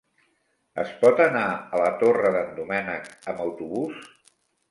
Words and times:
Es 0.83 0.93
pot 1.01 1.19
anar 1.25 1.43
a 1.49 1.81
la 1.83 1.91
Torre 2.03 2.33
d'en 2.37 2.49
Doménec 2.61 3.07
amb 3.35 3.45
autobús? 3.47 4.11